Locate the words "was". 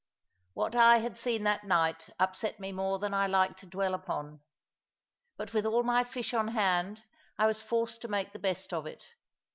7.45-7.61